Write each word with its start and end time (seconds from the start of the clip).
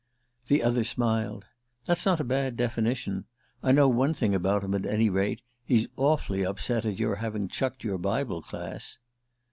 The 0.47 0.63
other 0.63 0.83
smiled. 0.83 1.45
"That's 1.85 2.07
not 2.07 2.19
a 2.19 2.23
bad 2.23 2.57
definition. 2.57 3.25
I 3.61 3.71
know 3.71 3.87
one 3.87 4.15
thing 4.15 4.33
about 4.33 4.63
him, 4.63 4.73
at 4.73 4.83
any 4.87 5.11
rate: 5.11 5.43
he's 5.63 5.85
awfully 5.95 6.43
upset 6.43 6.85
at 6.85 6.97
your 6.97 7.17
having 7.17 7.47
chucked 7.47 7.83
your 7.83 7.99
Bible 7.99 8.41
Class." 8.41 8.97